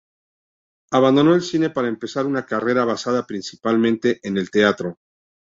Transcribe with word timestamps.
Abandonó 0.89 1.35
el 1.35 1.43
cine 1.43 1.69
para 1.69 1.87
empezar 1.87 2.25
una 2.25 2.43
carrera 2.43 2.85
basada 2.85 3.27
principalmente 3.27 4.19
en 4.23 4.35
el 4.39 4.49
teatro. 4.49 4.97